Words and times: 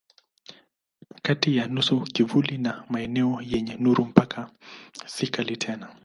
Kati 1.21 1.57
ya 1.57 1.67
nusu 1.67 2.01
kivuli 2.01 2.57
na 2.57 2.83
maeneo 2.89 3.41
yenye 3.41 3.75
nuru 3.77 4.05
mpaka 4.05 4.51
si 5.05 5.27
kali 5.27 5.57
tena. 5.57 5.95